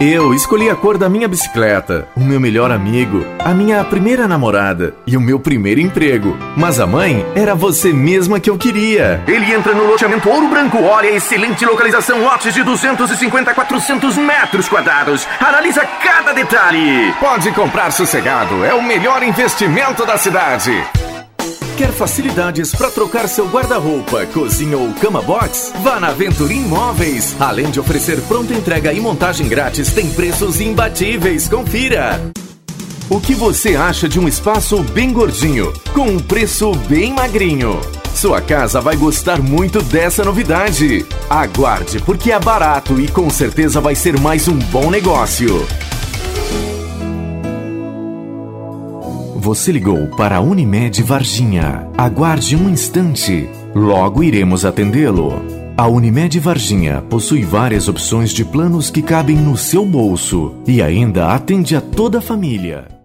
[0.00, 4.92] Eu escolhi a cor da minha bicicleta, o meu melhor amigo, a minha primeira namorada
[5.06, 6.36] e o meu primeiro emprego.
[6.56, 9.22] Mas a mãe era você mesma que eu queria.
[9.26, 14.16] Ele entra no loteamento Ouro Branco, olha a excelente localização, lotes de 250 a 400
[14.16, 15.26] metros quadrados.
[15.40, 17.14] Analisa cada detalhe.
[17.20, 20.72] Pode comprar sossegado, é o melhor investimento da cidade.
[21.76, 25.72] Quer facilidades para trocar seu guarda-roupa, cozinha ou cama box?
[25.82, 27.34] Vá na Aventura Imóveis.
[27.40, 31.48] Além de oferecer pronta entrega e montagem grátis, tem preços imbatíveis.
[31.48, 32.30] Confira!
[33.10, 37.80] O que você acha de um espaço bem gordinho, com um preço bem magrinho?
[38.14, 41.04] Sua casa vai gostar muito dessa novidade.
[41.28, 45.66] Aguarde, porque é barato e com certeza vai ser mais um bom negócio.
[49.44, 51.86] Você ligou para a Unimed Varginha.
[51.98, 53.46] Aguarde um instante.
[53.74, 55.34] Logo iremos atendê-lo.
[55.76, 61.34] A Unimed Varginha possui várias opções de planos que cabem no seu bolso e ainda
[61.34, 63.03] atende a toda a família.